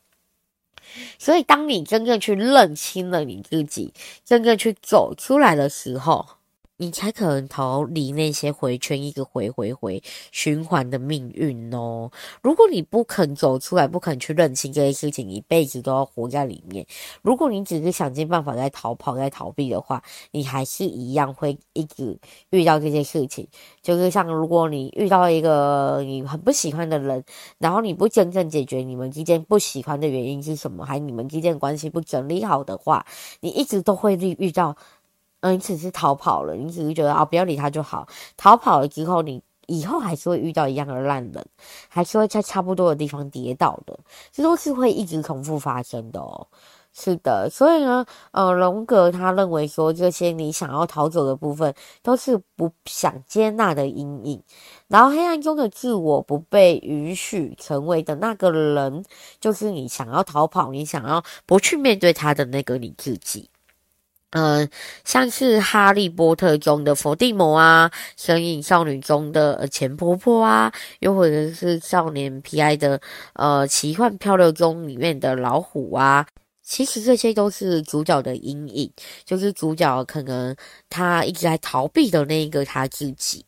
[1.19, 6.25] 所以，当你真正去认清了你自己，真正去走出来的时候。
[6.79, 12.11] 你才可能逃离那些回圈，一个回回回循环的命运哦。
[12.43, 16.85] 如果你不肯走出来，不肯去认清这些事情，一辈子都要活在里面。
[17.23, 22.19] 如果你只是想尽办法在逃跑、在逃避的话，你还是一样会一直
[22.51, 23.47] 遇到这些事情。
[23.81, 27.23] 就是像如果你遇到一个你很不喜欢的人，
[27.57, 33.03] 然后你不真正解决你们之间不喜欢的原因是什么，还你们之间关系不整理好的话，
[33.41, 34.77] 你一直都会遇遇到。
[35.41, 38.07] 嗯，你只是逃跑了，你只是觉得啊、不要理他就好。
[38.35, 41.45] 逃跑了之后，你以后还是会遇到一样的烂人，
[41.87, 43.97] 还是会在差不多的地方跌倒的，
[44.31, 46.47] 这都是会一直重复发生的哦。
[46.99, 51.71] 是的，所以呢，呃，荣格他认为说，这些你想要逃走的部分，
[52.01, 54.41] 都是不想接纳的阴影，
[54.87, 59.05] 然后黑暗中的自我不被允许成为的那个人，
[59.39, 63.47] 就是你想要逃跑，你想要不去面对他的那个你自己。
[64.31, 64.69] 嗯、
[65.05, 72.99] 像是《哈利波特》中的伏地魔啊，《神隐少女》中的钱婆婆啊，又或者是《少年皮埃的
[73.33, 76.27] 呃奇幻漂流》中里面的老虎啊，
[76.61, 78.91] 其实这些都是主角的阴影，
[79.23, 80.55] 就是主角可能
[80.89, 83.45] 他一直在逃避的那一个他自己。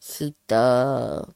[0.00, 1.28] 是的。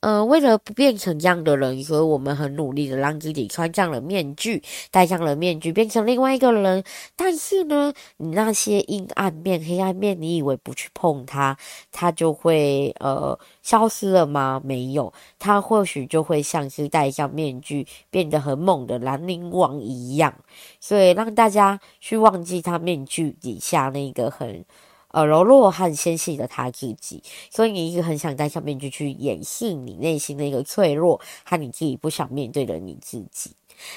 [0.00, 6.82] 呃，为了不变成这样的人，所以我们很努力的让自己穿上了面具，戴上了面具，变成另外一个人。
[7.14, 11.54] 但是呢，你那些阴暗面、黑暗面，你以为不去碰它，
[11.92, 14.58] 它就会呃消失了吗？
[14.64, 20.34] 没有，它或许就会像是戴上面具变得很猛的兰陵王一样。
[20.80, 24.64] 所以让大家去忘记他面具底下那个很。
[25.12, 33.52] 呃，柔弱和纤细的他自己，所以你一直很想戴上面具去掩饰你内心的一个脆弱和你自己不想面对的你自己。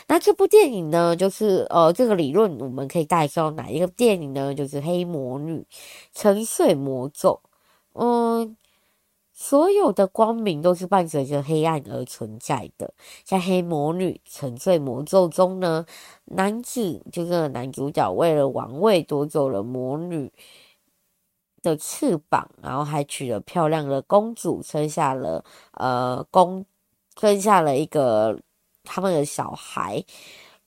[0.08, 4.56] 那这部电影呢，就是呃，这个理论我们可以带到哪一个电影呢？
[4.56, 5.66] 就是《黑魔女
[6.14, 7.42] 沉睡魔咒》。
[7.94, 8.56] 嗯，
[9.34, 12.94] 所有的光明都是伴随着黑暗而存在的。
[13.26, 15.86] 在《黑魔女沉睡魔咒》中呢，
[16.26, 20.32] 男子就是男主角为了王位夺走了魔女
[21.64, 26.64] 的翅膀，然后还娶了漂亮的公主，生下了呃公，
[27.20, 28.40] 生下了一个
[28.84, 30.04] 他们的小孩。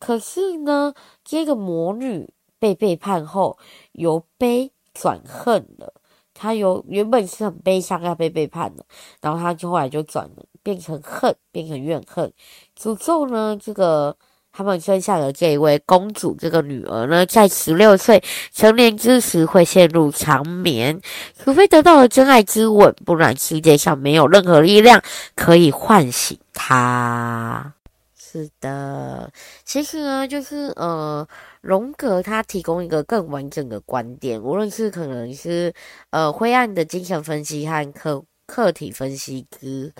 [0.01, 0.93] 可是呢，
[1.23, 3.57] 这个魔女被背叛后，
[3.93, 5.95] 由悲转恨了。
[6.35, 8.85] 她由原本是很悲伤要被背叛了，
[9.21, 10.29] 然后她就后来就转，
[10.63, 12.33] 变成恨，变成怨恨，
[12.77, 14.17] 诅咒呢这个。
[14.57, 18.23] 他们生下的这一位公主，这个女儿呢，在十六岁
[18.55, 20.99] 成年之时会陷入长眠，
[21.39, 25.03] 除非得到了真爱之吻，不然世界上没有任何力量
[25.35, 27.75] 可以唤醒她。
[28.19, 29.31] 是的，
[29.67, 31.29] 其实呢，就是呃，
[31.61, 35.71] 荣格他提供一个更完整的观点，无论是可能是
[36.09, 39.93] 呃灰暗的精神分析和客客体分析之。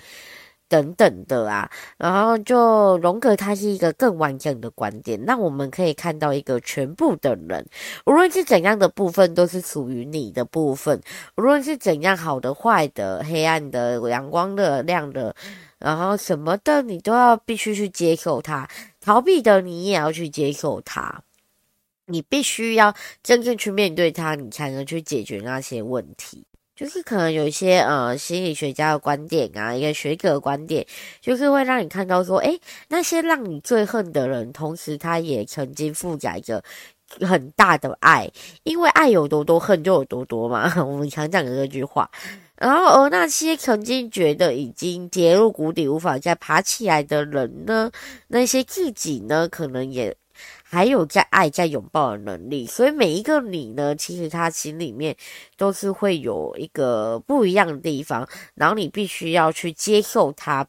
[0.69, 7.65] 等等的啊，然后就荣格他是一个更完整的观点，那我们可以看到一个全部的人，
[8.05, 11.01] 无论是怎样的部分都是属于你的部分，
[11.37, 15.35] 无论是怎样好的、坏的、黑暗的、阳光的、亮的，
[15.79, 18.67] 然后什么的，你都要必须去接受它，
[18.99, 21.21] 逃避的你也要去接受它，
[22.07, 22.93] 你必须要
[23.23, 26.45] 真正去面对它，你才能去解决那些问题。
[26.77, 30.85] 就是可能有一些呃心理学家的观点啊，一个学者的观点，
[31.19, 36.63] 就是会让你看到说，诶，那些让你最恨的人，同时他也曾经负载着
[37.21, 38.29] 很大的爱，
[38.61, 40.71] 因为爱有多多，恨就有多多嘛。
[40.85, 42.07] 我们常讲的这句话。
[42.55, 47.91] 然后而那些曾经觉得已经跌入谷底无法再爬起来的人呢，
[48.27, 50.15] 那些自己呢，可能也。
[50.69, 55.15] 还有在爱、在拥抱的能力，所以每一个你呢，其实他心里面
[55.55, 60.67] 都是会有一个不一样的地方，然后你必须要去接受他，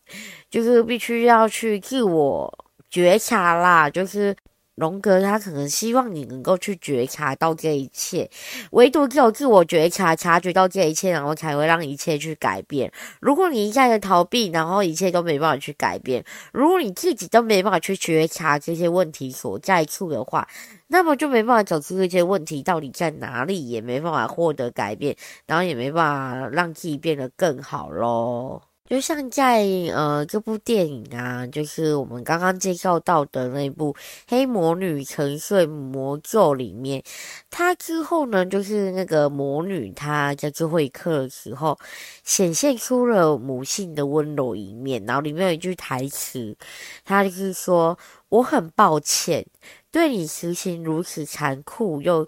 [0.48, 4.34] 就是必须要去自我觉察啦，就是。
[4.78, 8.30] 荣格他可能希望你能够去觉察到这一切，
[8.70, 12.92] 唯独只有自我觉察、察觉到这一切，然后才会让一切去改变。
[13.20, 16.22] 如果你一再的逃避，然后一切都没办法去改变；
[16.52, 20.48] 如果你自己都没办法去觉察这些问题所在处的话，
[20.86, 25.16] 那么就没办法找出这些问题到底在哪里，也没办法获得改变，
[25.46, 26.04] 然后也没办
[26.42, 28.62] 法让自己变得更好喽。
[28.88, 33.92] 就像在呃这部电影啊，就是我们刚刚介绍到的那部
[34.26, 37.02] 《黑魔女沉睡魔咒》里面，
[37.50, 41.78] 它之后呢，就是那个魔女她在最后一刻的时候，
[42.24, 45.04] 显现出了母性的温柔一面。
[45.04, 46.56] 然后里面有一句台词，
[47.04, 47.98] 她就是说
[48.30, 49.44] ：“我很抱歉
[49.90, 52.26] 对你实行如此残酷又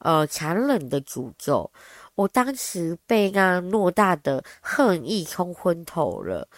[0.00, 1.70] 呃残忍的诅咒。”
[2.20, 6.48] 我当时被那偌大的恨意冲昏头了。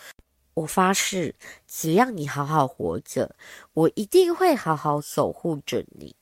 [0.55, 1.37] 我发誓，
[1.69, 3.37] 只要你好好活着，
[3.73, 6.17] 我一定会好好守护着你，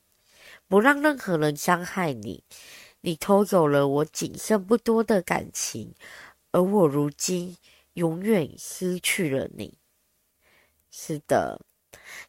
[0.67, 2.43] 不让任何人伤害你。
[3.01, 5.95] 你偷走了我仅剩不多的感情，
[6.51, 7.57] 而我如今
[7.93, 9.79] 永远失去了你。
[10.91, 11.59] 是的。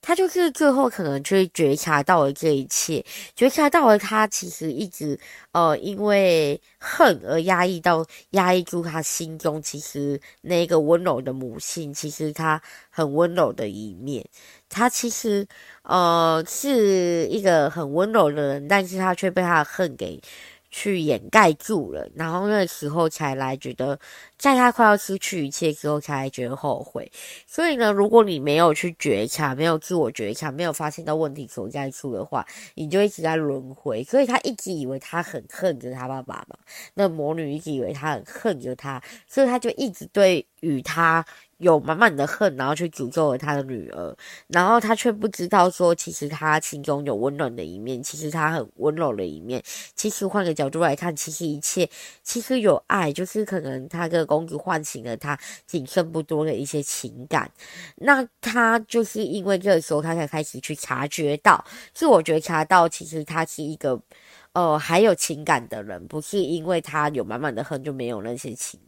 [0.01, 3.05] 他就是最后可能就会觉察到了这一切，
[3.35, 5.19] 觉察到了他其实一直
[5.53, 12.61] 呃因为恨而压抑到压抑住他心中其实那个温柔的母性，其实他
[12.91, 14.25] 很温柔的一面，
[14.69, 15.47] 他其实
[15.83, 20.21] 呃是一个很温柔的人，但是他却被他的恨给。
[20.73, 23.97] 去掩盖住了，然后那时候才来觉得，
[24.39, 27.13] 在他快要失去一切之后，才觉得后悔。
[27.47, 32.45] 所以呢，如果你没有去觉察，没有自我觉察，没有发现到问题所在处的话，
[32.75, 34.03] 你就一直在轮回。
[34.03, 36.57] 所以他一直以为他很恨着他爸爸嘛，
[36.95, 41.23] 那魔女一直以为他很恨着他，所以他就一直对与他
[41.63, 44.17] 有满满的恨，然后去诅咒了他的女儿，
[44.49, 49.63] 然后他却不知道说，其实他心中有温暖的一面，其实他很温柔的一面。
[49.95, 51.89] 其实换个角度来看，其实一切
[52.25, 57.49] 其实有爱，就是可能他跟公主唤醒了他仅剩不多的一些情感。
[57.97, 64.01] 那他就是因为这个时候，他才开始去察觉到，自我觉察到，其实他是一个。
[64.55, 68.79] 呃，还有情感的人，不是因为他有满满的恨就没有那些情，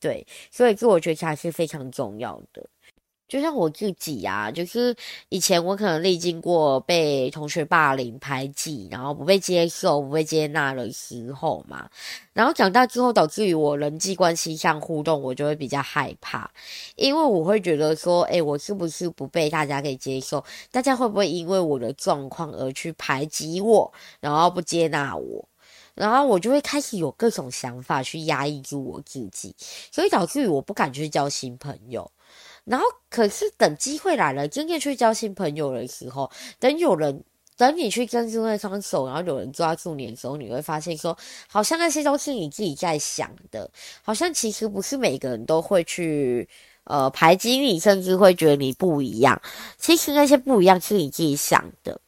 [0.00, 2.66] 对，所以自我觉察是非常重要的。
[3.28, 4.94] 就像我自己、啊，就是
[5.30, 11.90] 以前我可能历经过被同学霸凌、排挤，然后不被接受、不被接纳的时候嘛。
[12.32, 16.48] 然后长大之后，导致于我人际关系上互动，我就会比较害怕，
[16.94, 20.44] 因为我会觉得说，诶，我是不是不被大家给接受？
[20.70, 25.48] 大家会不会因为我的状况而去排挤我，然后不接纳我？
[25.96, 29.52] 然后我就会开始有各种想法去压抑住我自己，
[29.90, 32.08] 所以导致于我不敢去交新朋友。
[32.64, 37.24] 然后，可是等机会来了，真正去交新朋友的时候，等有人
[37.56, 41.16] 等你去伸出那双手，然后有人抓住你的时候，你会发现说，
[41.48, 43.70] 好像那些都是你自己在想的，
[44.02, 46.48] 好像其实不是每个人都会去
[46.84, 49.40] 呃排挤你，甚至会觉得你不一样。
[49.78, 52.00] 其实那些不一样是你自己想的。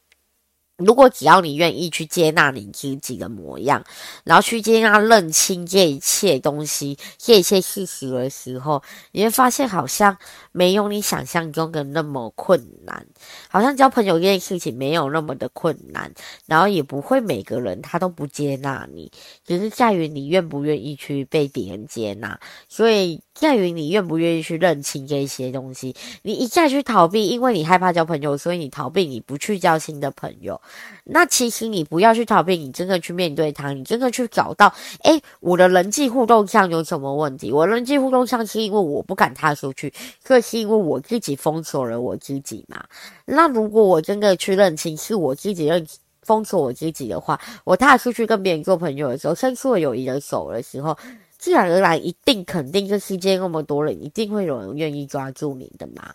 [0.79, 3.85] 如果只要你愿意去接纳你自己的模样，
[4.23, 10.17] 然后去接纳、认清这一切东西、这一切事实的时候，你会发现好像
[10.53, 13.05] 没有你想象中的那么困难，
[13.49, 16.13] 好像交朋友这件事情没有那么的困难，
[16.47, 19.11] 然后也不会每个人他都不接纳你，
[19.45, 25.95] 只是在于你愿不愿意去被别人接纳，所以在于你愿不愿意去认清这些东西。
[26.23, 30.61] 你一再去逃避，因为你害怕交朋友，所以你逃避，你不去交新的朋友。
[31.05, 34.75] 那其实你不要去逃避，你真的去面对他，你真的去找到，
[35.05, 37.53] 诶，我的人际互动上有什么问题？
[37.53, 42.85] 我人际互动上是因为我不敢踏出去，这是因为我自己封锁了我自己嘛？
[43.25, 45.87] 那如果我真的去认清是我自己认
[46.23, 50.99] 封锁我自己的话，我踏出去跟别人做朋友的时候，伸出了友谊的手的时候，
[51.39, 56.15] 自然而然一定肯定这世界那么多人，一定会有人愿意抓住你的嘛。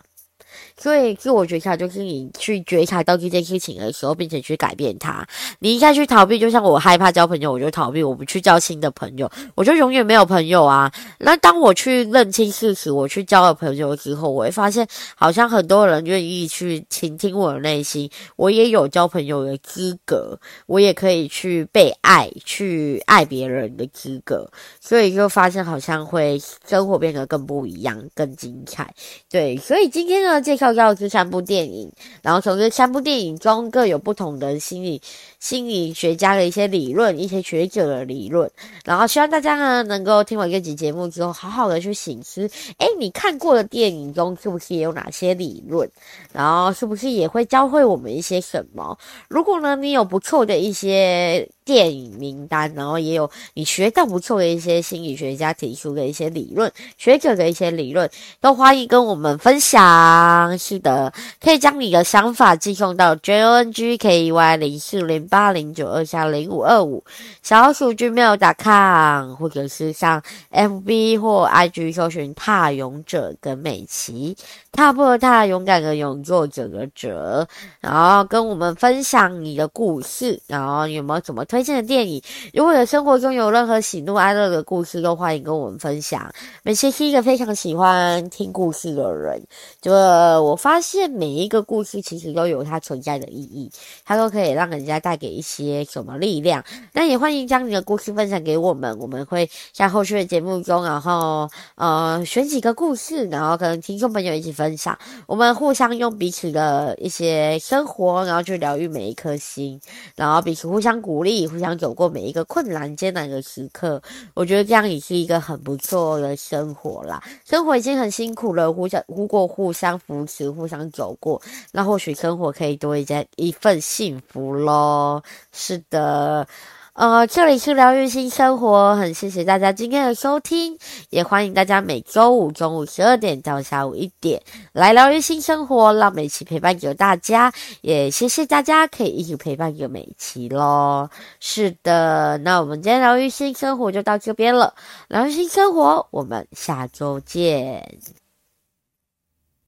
[0.78, 5.26] 所以自我觉察就是你去觉察到这件事情的时候，并且去改变它。
[5.58, 10.92] 你一再去逃避，就像我害怕交朋友，我就逃避，我不去交新的朋友，我就永远没有朋友啊。
[11.18, 24.50] 那当我去认清事实，我去交了朋友之后，我会发现，好像很多人愿意去倾听我的内心，我也有交朋友的资格，我也可以去被爱，去爱别人的资格。
[24.80, 28.92] 所以就发现，好像会生活变得更不一样，更精彩。
[29.30, 31.90] 对，所以今天呢，介绍到这三部电影，
[32.22, 35.00] 然后从这三部电影中各有不同的心理
[35.44, 38.50] 心理学家的一些理论，一些学者的理论，
[38.82, 45.86] 然后希望大家呢能够听完这集节目之后，好好的去醒思，诶，你看过的电影中是不是也有哪些理论？
[46.32, 48.96] 然后是不是也会教会我们一些什么？
[49.28, 51.46] 如果呢，你有不错的一些。
[51.64, 60.58] 电影名单，然后也有你学到不错的一些心理学家提出的一些理论，学者的一些理论，都欢迎跟我们分享。
[60.58, 67.02] 是的，可以将你的想法寄送到 j o n g k y 零四零八零九二三零五二五
[67.42, 70.22] 小鼠 gmail.com，或者是上
[70.52, 74.36] FB 或 IG 搜寻“踏勇者”跟美琪，
[74.70, 77.48] 踏步的踏，勇敢的勇，作者的者，
[77.80, 81.44] 然后跟我们分享你的故事，然后有没有什么？
[81.46, 82.22] 推荐的电影，
[82.52, 86.32] 如果有生活中有任何喜怒哀乐的故事，都欢迎跟我们分享。
[86.62, 89.42] 美琪是一个非常喜欢听故事的人，
[89.80, 93.68] 就我发现每一个故事其实都有它存在的意义，
[94.04, 96.62] 它都可以让人家带给给一些什么力量。
[96.92, 104.98] 那也欢迎将你的故事分享给我们，我们会在后续的节目中，然后呃选几个故事，然后跟听众朋友一起分享。
[105.26, 109.80] 我们互相用彼此的一些生活，然后去疗愈每一颗心，
[110.14, 111.48] 然后彼此互相鼓励。
[111.54, 114.02] 互相走过每一个困难艰难的时刻，
[114.34, 117.22] 我觉得这样也是一个很不错的生活啦。
[117.44, 125.13] 生活已经很辛苦了，互相如果互相扶持，互相走过，那或许生活可以多一点一份幸福喽
[125.52, 126.46] 是的。
[126.94, 130.78] 呃，这里是疗愈新生活，很谢谢大家今天的收听，
[131.10, 134.40] 也欢迎大家每周五中午十二点到下午一点
[134.72, 141.10] 来疗愈新生活，让美琪陪伴着大家，也谢谢大家可以一起陪伴着美琪咯。
[141.40, 144.72] 是的，那我们今天疗愈新生活就到这边了，
[145.08, 147.98] 疗愈新生活，我们下周见。